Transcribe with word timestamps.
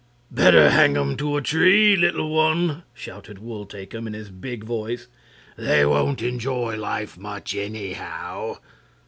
"Better 0.31 0.71
hang 0.71 0.97
'em 0.97 1.15
to 1.17 1.37
a 1.37 1.43
tree, 1.43 1.95
little 1.95 2.31
one," 2.31 2.81
shouted 2.91 3.37
Wul 3.37 3.67
Takim, 3.67 4.07
in 4.07 4.13
his 4.13 4.31
big 4.31 4.63
voice; 4.63 5.07
"they 5.57 5.85
won't 5.85 6.23
enjoy 6.23 6.75
life 6.75 7.19
much, 7.19 7.53
anyhow." 7.55 8.55